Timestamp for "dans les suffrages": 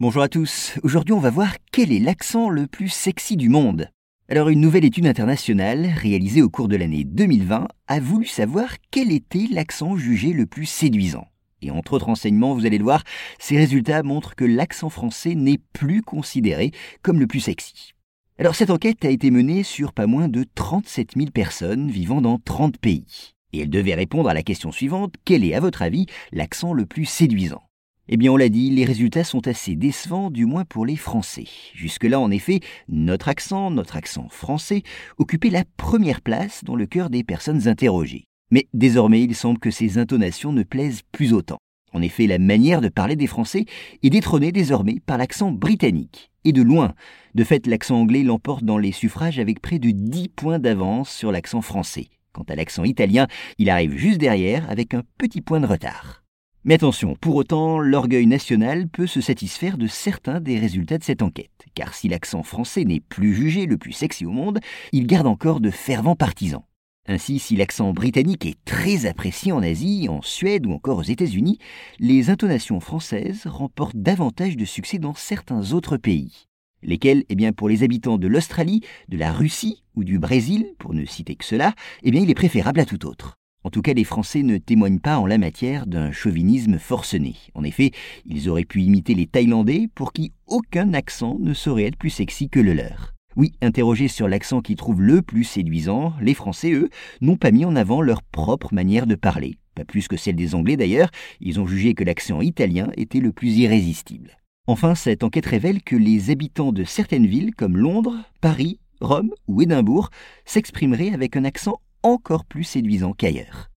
48.64-49.38